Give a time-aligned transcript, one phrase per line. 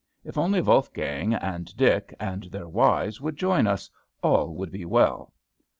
[0.23, 3.87] If only Wolfgang and Dick and their wives would join us,
[4.23, 5.31] all would be well.